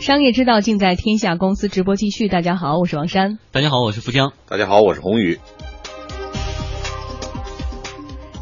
[0.00, 2.26] 商业之道尽在天下公司直播继续。
[2.26, 3.38] 大家好，我是王珊。
[3.52, 4.32] 大家好，我是富江。
[4.48, 5.38] 大家好，我是宏宇。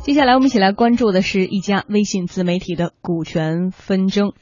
[0.05, 4.35] 接下来我们一起来关注的是一家微信自媒体的股权纷争。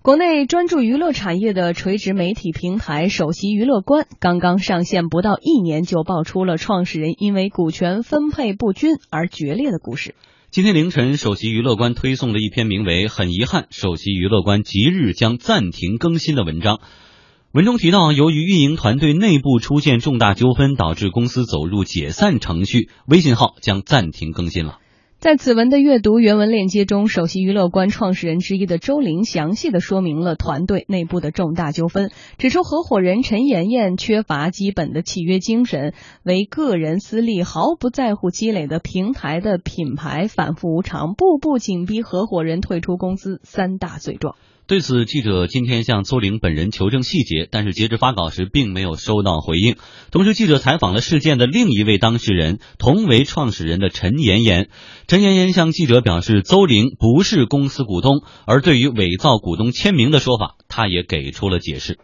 [0.00, 10.14] 国内专注娱乐产业的垂直媒体平台首席娱乐官刚刚上线不到一年，就爆出了创始人因为股权分配不均而决裂的故事。
[10.54, 16.78] 今天凌晨，首席娱乐官推送了一篇名为《很遗憾，首席娱乐官即日将暂停更新》的文章。
[17.50, 24.78] 文中提到，由于运营团队内部出现重大纠纷，导致公司走入解散程序，微信号将暂停更新了。
[25.24, 44.36] 在此文的阅读原文链接中，首席娱乐观创始人之一的周玲详细的说明了团队内部的重大纠纷，指出合伙人陈妍妍缺乏基本的契约精神，为个人私利，毫不在乎积累的平台的品牌，反复无常，步步紧逼合伙人退出公司三大罪状。
[44.66, 49.76] 对此，记者今天向邹玲本人求证细节，但是截至发稿时并没有收到回应。
[50.10, 54.70] 同时，记者采访了事件的另一位当事人，同为创始人的陈妍妍。
[55.06, 61.98] 陈妍妍向记者表示，邹玲不是公司股东，而对于伪造股东签名的说法，他也给出了解释。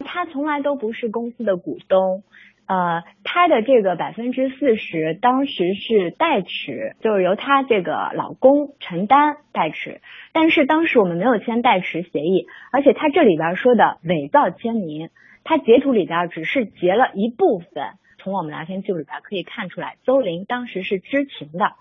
[0.00, 2.24] 他从来都不是公司的股东。
[2.70, 10.00] 呃，他的这个百分之四十当时是代持，就是由她这个老公承担代持，
[10.32, 15.10] 但是当时我们没有签代持协议，而且他这里边说的伪造签名，
[15.42, 17.86] 他截图里边只是截了一部分，
[18.18, 21.72] 从我们聊天记录里边可以看出来，邹林当时是知情的。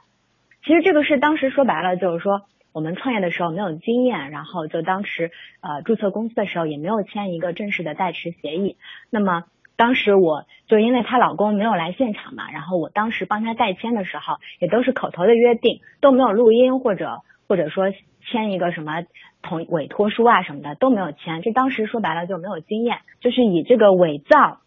[0.66, 2.42] 其实这个是当时说白了就是说，
[2.74, 5.30] 我们创业的时候没有经验，然后就当时
[5.62, 8.78] 呃注册公司的时候也没有签一个正式的代持协议，
[9.12, 9.44] 那么。
[9.80, 17.86] 当时我就因为她老公没有来现场嘛，然后我当时帮她代签的时候，也都是口头的约定，都没有录音或者或者说
[18.30, 19.06] 签一个什么
[19.42, 21.42] 同委托书啊什么的都没有签。
[21.42, 24.60] 这当时说白了就没有经验，就是以这个伪造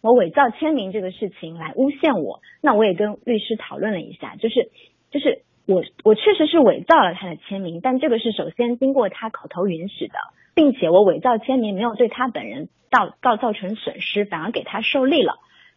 [0.00, 2.40] 我伪造签名这个事情来诬陷我。
[2.60, 4.70] 那我也跟律师讨论了一下，就是
[5.12, 10.14] 就是我我确实是伪造了他的签名，但这个是首先经过他口头允许的。
[10.58, 15.34] 并且我伪造签名没有对他本人造造造成损失，反而给他受利了，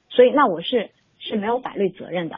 [0.10, 2.38] 所以那我是是没有法律责任的。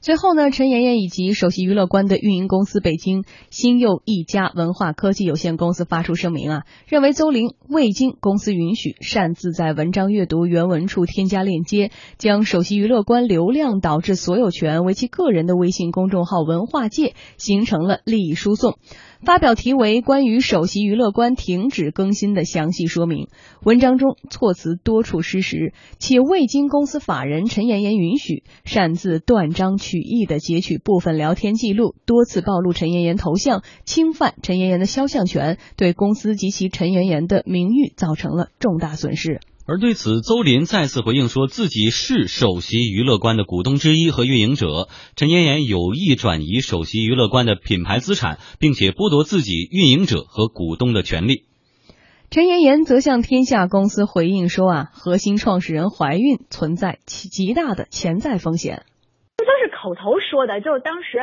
[0.00, 18.74] 最后呢，陈妍妍以及首席娱乐官的运营公司北京新佑一家文化科技有限公司发出声明啊，认为邹玲未经公司允许，擅自在文章阅读原文处添加链接，将首席娱乐官流量导致所有权为其个人的微信公众号“文化界”形成了利益输送。
[19.24, 23.26] 发表题为《关于首席娱乐官停止更新的详细说明》
[23.62, 39.38] 文章中，措辞多处失实，且未经公司法人陈妍妍允许，擅自断章取义的截取部分聊天记录，多次暴露陈妍妍头像，侵犯陈妍妍的肖像权，对公司及其陈妍妍的名誉造成了重大损失。
[39.64, 44.88] 而对此，邹林再次回应说自己是首席娱乐观的股东之一和运营者。
[45.14, 51.44] 陈妍妍有意转移首席娱乐观的品牌资产，并且剥夺自己运营者和股东的权利。
[52.28, 58.82] 陈妍妍则向天下公司回应说：“啊，核心创始人怀孕存在极极大的潜在风险。”
[59.38, 61.18] 这都是口头说的，就当时，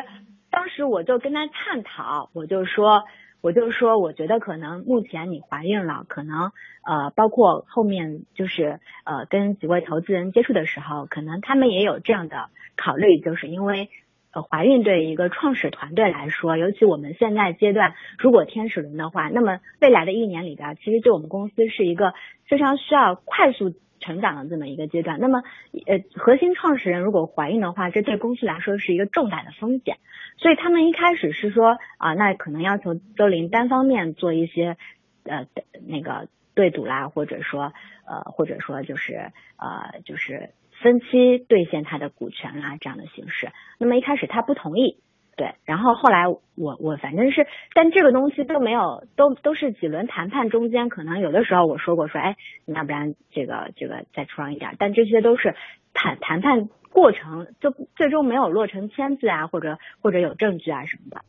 [0.50, 3.04] 当时我就跟他探讨，我就说。
[3.42, 6.52] 我就说，我觉得可能目前你怀孕了，可能
[6.84, 13.90] 呃，包括后面就是呃，跟几位投资人接触的时候，可能他们也有这样的考虑，就是因为
[14.32, 22.14] 呃，怀孕对一个创始团队来说，尤其我们现在阶段，如果天使轮的话，那么未来的一年里边，其实对我们公司是一个
[22.48, 23.74] 非常需要快速。
[24.00, 25.44] 成长的这么一个阶段，那么
[25.86, 29.98] 呃，核心创始人如果怀孕的话，这对公司来说是一个重大的风险，
[30.38, 34.78] 所以他们一开始是说啊，那可能要求周林单方面做一些
[35.24, 35.46] 呃
[35.88, 37.74] 那个对赌啦，或者说
[38.08, 44.98] 呃或者说就是呃就是分期兑现他的股权啦这样的形式，那么一开始他不同意。
[45.40, 55.56] 对，然后后来我我反正是，但这个东西都没有，都都是几轮谈判中间，可能有的时候我说过说，哎，要不然这个这个再出让一点，但这些都是
[55.94, 61.22] 谈谈判过程，就最终没有落成签字啊，或者或者有证据啊什么的。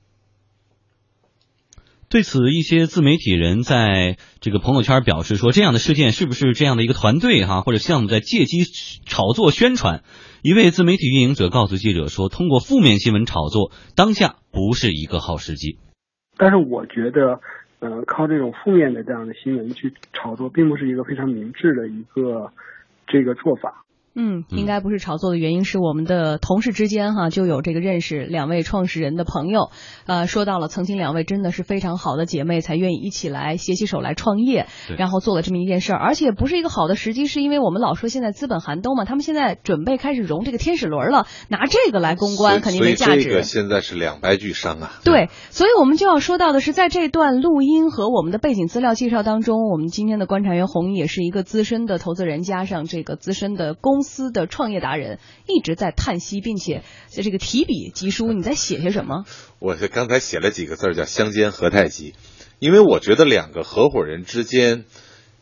[2.11, 8.65] 对此，一些自媒体人在这个朋友圈表示说，这样的事件是不是这样的一个团队哈或者项目在借机
[9.07, 10.03] 炒作宣传？
[10.43, 15.79] 一位自媒体运营者告诉记者说：“通过负面新闻炒作，当下不是一个好时机。”
[16.37, 17.39] 但是我觉得，
[17.79, 22.51] 呃，靠这种负面的这样的新闻去炒作，并不是一个非常明智的一个
[23.07, 23.85] 这个做法。
[24.21, 29.71] 嗯，应该不是炒作的原因是我们的同事之间哈就有这个认识两位创始人的朋友，
[30.05, 34.67] 呃，说到了曾经两位真的是非常好的姐妹，才愿意一起来携起手来创业，
[34.99, 43.25] 然后做了这么一件事儿，而且不是一个好的时机，是因为我们老说现在资本寒冬嘛，他们现在准备开始融这个天使轮了，拿这个来公关肯定没价值。
[43.25, 44.93] 这个现在是两败俱伤啊。
[45.03, 58.33] 对，所以我们就要说到的是，在这段录音和我们的背景资料介绍当中，我们今天的观察员红也是一个资深的投资人，加上这个资深的公司的创业达人，一直在叹息，并且在这个提笔疾书。
[58.33, 59.25] 你在写些什么？
[59.59, 62.15] 我刚才写了几个字叫“相煎何太急”，
[62.59, 64.85] 因为我觉得两个合伙人之间，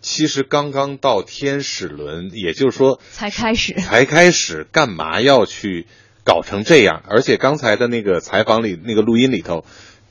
[0.00, 5.87] 其实刚刚到天使轮，也就是说才开始，才开始，干嘛要去
[6.25, 7.03] 搞成这样？
[7.09, 9.64] 而且刚才的那个采访里，那个录音里头。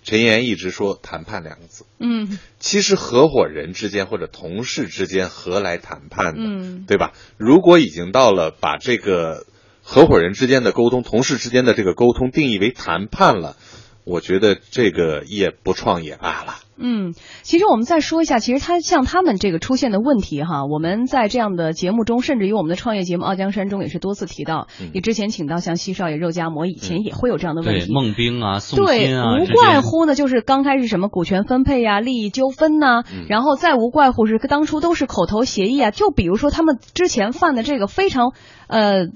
[0.08, 6.44] 陈岩一直说“谈判”两个字，嗯，其实合伙人之间或者同事之间何来谈判呢？
[6.46, 7.12] 嗯，对吧？
[7.36, 9.46] 如果已经到了把这个
[9.84, 13.58] 合伙人之间的沟通、同事之间的这个沟通定义为谈判了，
[14.08, 16.56] 我觉得这个也不创也罢了。
[16.80, 24.68] 嗯，其实我们再说一下，其实他像他们这个出现的问题哈，我们在这样的节目中，甚至于我们的创业节目《傲江山》中也是多次提到。
[24.94, 27.88] 你之前请到像西少爷、肉夹馍，以前也会有这样的问题。
[27.88, 35.90] 对，孟冰啊，宋鑫啊，无怪乎呢，就是刚开始什么股权分配呀、利益纠纷呐，然后再无怪乎是当初都是口头协议啊。
[35.90, 38.34] 就比如说他们之前犯的这个非常
[38.68, 39.08] 呃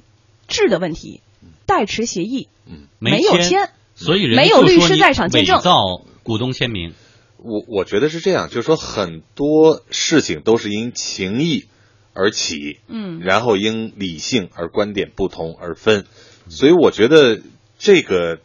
[0.47, 1.21] 质的问题，
[1.67, 3.69] 代持协议，嗯，没有签，
[4.06, 5.74] 所以没有律师在场见证，伪造
[6.24, 6.94] 股东签名。
[7.38, 11.65] 我我觉得是这样，就是说很多事情都是因情谊
[12.13, 16.06] 而起，嗯，然后因理性而观点不同而分，
[16.50, 17.42] 所以我觉得
[17.80, 18.39] 这个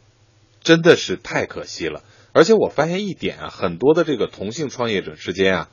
[0.62, 2.02] 真的是太可惜了。
[2.32, 5.68] 而且我发现一点啊，很多的这个同性创业者之间啊。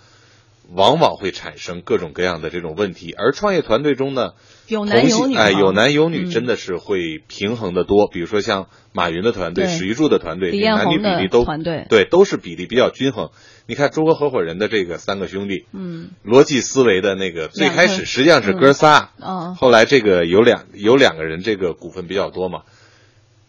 [0.71, 4.31] 往往会产生各种各样的这种问题，而创业团队中呢，
[4.68, 8.07] 有男有女，哎，有男有女，真的是会平衡的多。
[8.07, 13.30] 比如说像马云的团队、史玉柱的团队，男女比例都团队对都是比例比较均衡。
[13.68, 19.12] 你看中国合伙人的这个三个兄弟，嗯，逻辑思维的那个最开始实际上是哥仨，
[19.57, 22.62] 后来这个有两有两个人这个股份比较多嘛。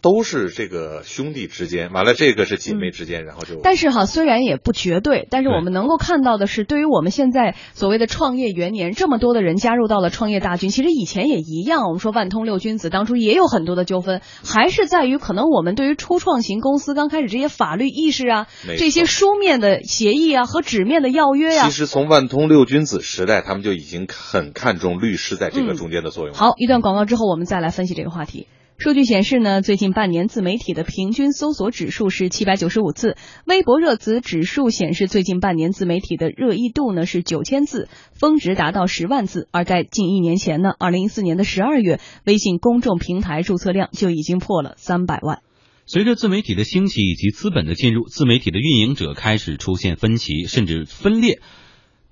[0.05, 3.59] 都是这个兄弟之间，完了这个是姐妹之间，然后就。
[3.63, 11.85] 但是哈，虽然也不绝对，但是我们能够看到的是，对于我们现在所谓的创业元年，这么多的人加入到了创业大军，其实以前也一样。
[11.87, 18.45] 我们说万通六君子当初也有很多的纠纷，还是在于可能我们对于初创型公司刚开始这些法律意识啊，
[18.77, 21.65] 这些书面的协议啊和纸面的要约呀。
[21.65, 26.35] 其实从万通六君子时代，他们就已经很看重律师在这个中间的作用。
[26.35, 28.45] 好，一段广告之后，我们再来分析这个话题。
[28.77, 39.47] 数据显示呢，最近半年自媒体的平均搜索指数是七百九十五字，微博热词指数显示最近半年自媒体的热议度呢是九千字，峰值达到十万字。
[39.51, 45.39] 而在近一年前呢，二零一四年的十二月，微信公众平台注册量就已经破了三百万。
[45.85, 51.39] 随着自媒体的兴起以及资本的进入，自媒体的运营者开始出现分歧，甚至分裂。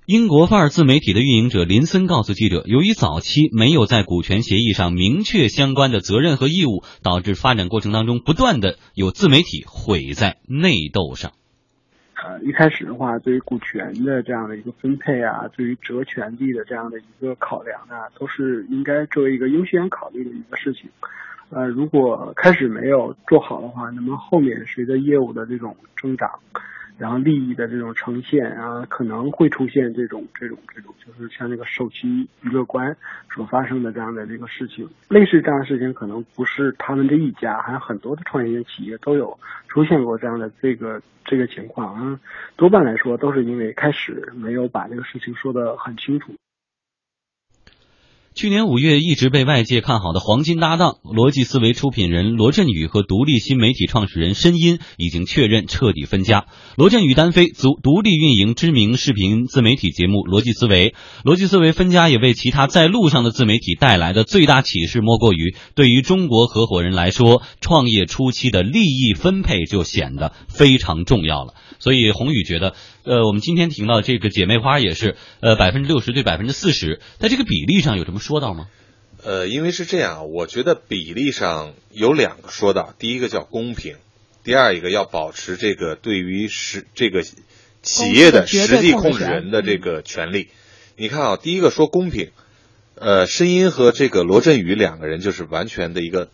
[0.06, 11.32] 英国范儿自媒体的运营者林森告诉记者，由于早期没有在股权协议上明确相关的责任和义务，导致发展过程当中不断的有自媒体毁在内斗上。
[12.22, 20.90] 呃，一开始的话，对于股权的这样的一个分配啊，对于折权利的这样的一个考量啊，都是应该作为一个优先考虑的一个事情。
[21.48, 26.28] 呃，如果开始没有做好的话，那么后面随着业务的这种增长。
[26.96, 32.96] 然后利益的这种呈现啊，可能会出现这种这种这种，就是像那个首席娱乐官
[33.34, 42.20] 所发生的这样的这个事情，类似这样的事情，可能不是他们这一家，还有很多的创业型企业都有出现过这样的这个这个情况啊。
[42.56, 46.32] 多半来说，都是因为开始没有把这个事情说得很清楚。
[48.34, 56.46] 去年五月，一直被外界看好的黄金搭档逻辑思维出品人罗振宇和独立新媒体创始人申音已经确认彻底分家。
[56.76, 60.96] 罗振宇单飞，独独立运营知名视频自媒体节目逻辑思维。
[61.22, 71.54] 逻辑思维分家也为其他在路上的自媒体带来的最大启示，莫过于对于中国合伙人来说，创业初期的利益分配就显得非常重要了。
[71.78, 72.74] 所以宏宇觉得，
[73.04, 78.66] 呃，我们今天听到这个姐妹花也是，呃，百分之六十对百分之四十，在这个比例上有什么说到吗？
[79.22, 83.96] 呃，因为是这样，我觉得比例上有两个说道，第一个叫公平，
[84.42, 87.22] 第二一个要保持这个对于实这个
[87.82, 90.48] 企业的实际控制人的这个权利。
[90.96, 92.30] 你看啊，第一个说公平，
[92.94, 96.30] 呃，申音和这个罗振宇两个人就是完全的一个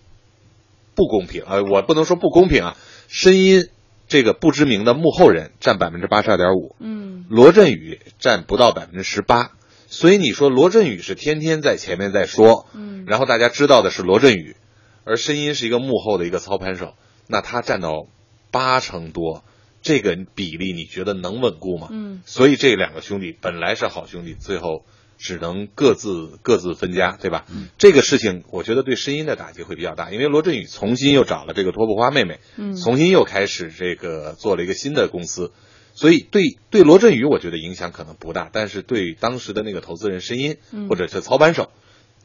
[0.95, 2.77] 不公平啊，我不能说不公平啊，
[3.09, 3.67] 申音。
[4.11, 9.53] 这个不知名的幕后人占百分之八十二点五，嗯，罗振宇占不到百分之十八，
[9.87, 13.05] 所以你说罗振宇是天天在前面在说，嗯。
[13.07, 14.57] 然后大家知道的是罗振宇，
[15.05, 16.95] 而申音是一个幕后的一个操盘手，
[17.29, 18.09] 那他占到
[18.51, 19.45] 八成多，
[19.81, 21.87] 这个比例你觉得能稳固吗？
[21.93, 22.21] 嗯。
[22.27, 24.85] 所以这两个兄弟本来是好兄弟，最后
[25.21, 27.45] 只能各自各自分家，对吧？
[27.77, 35.53] 这个事情我觉得对申音的打击会比较大，因为罗振宇重新又找了这个托布花妹妹，嗯重新又开始这个做了一个新的公司，
[35.93, 41.71] 所以对对罗振宇我觉得影响可能不大，但是对当时的那个投资人申音嗯或者是操盘手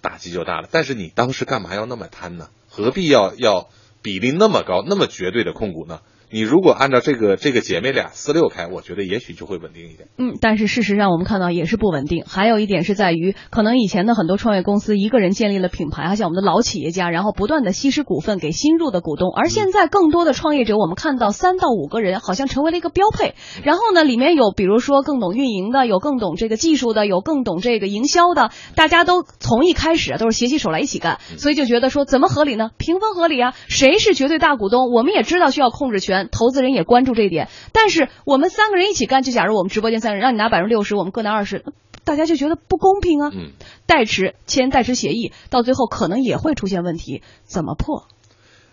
[0.01, 0.69] 打击就大了。
[0.71, 2.49] 但是你当时干嘛要那么贪呢？
[2.69, 3.69] 何必要要
[4.01, 5.99] 比例那么高、那么绝对的控股呢？
[6.35, 10.09] 你如果按照这个这个姐妹俩四六开，我觉得也许就会稳定一点。
[10.17, 12.25] 嗯，但是事实上我们看到也是不稳定。
[12.27, 19.29] 还有一点是在于，可能以前的很多创业公司一个人建立了品牌啊，像我们的老企业家，然后不断的稀释股份给新入的股东。
[19.33, 23.35] 而现在更多的创业者，我们看到三到五个人好像成为了一个标配。
[23.63, 32.71] 然后呢，里面有比如说更懂运营的，有更懂这个技术的，有更懂这个营销的，大家都从一开始啊都是携起手来一起干，所以就觉得说怎么合理呢？
[32.77, 34.91] 平分合理啊，谁是绝对大股东？
[34.91, 37.49] 我们也知道需要控制权，投资人也关注这一点。
[37.71, 41.63] 但是我们三个人一起干，就假如我们直播间三个人，让你拿百分之六十，我们各拿二十，
[42.03, 43.31] 大家就觉得不公平啊。
[43.33, 43.51] 嗯，
[43.85, 48.07] 代持签代持协议，到最后可能也会出现问题，怎么破？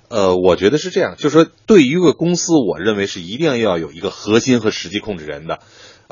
[0.09, 5.61] 呃，我觉得是这样，就是说，对于一个公司，我认为是一定要有一个核心和实际控制人的。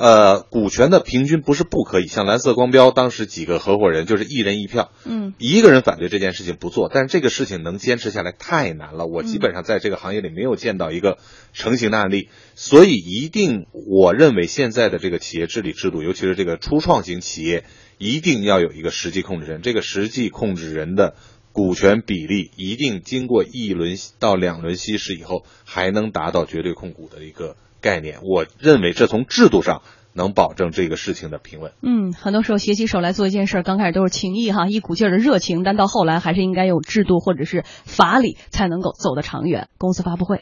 [0.00, 9.04] 呃，股权的平均不是不可以，像蓝色光标当时几个合伙人就是一人一票，嗯一个人反对这件事情不做，但是这个事情能坚持下来太难了。
[9.04, 11.18] 我基本上在这个行业里没有见到一个
[11.52, 17.64] 成型的案例，所以一定我认为现在的这个企业治理制度，尤其是这个初创型企业，
[17.98, 19.60] 一定要有一个实际控制人。
[19.60, 21.14] 这个实际控制人的
[21.52, 28.20] 股权比例一定经过一轮到两轮稀释以后，还能达到绝对控股的一个概念。
[28.22, 29.82] 我认为这从制度上
[30.12, 31.72] 能保证这个事情的平稳。
[31.82, 39.68] 嗯，很多时候携起手来做一件事，刚开始都是情谊哈，一股劲儿的热情，但到后来还是应该有制度或者是法理才能够走得长远。
[39.78, 40.38] 公司发布会。